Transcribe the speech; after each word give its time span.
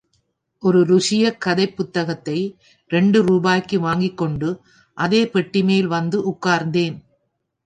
ஒரு 0.63 0.79
ருஷியக் 0.81 1.37
கதைப் 1.37 1.75
புத்தகத்தை 1.75 2.37
இரண்டு 2.91 3.23
ரூபாய்க்கு 3.23 3.79
வாங்கிக்கொண்டு 3.79 4.49
அதே 4.97 5.23
பெட்டிமேல் 5.33 5.87
வந்து 5.87 6.31
உட்கார்ந்தேன். 6.31 6.97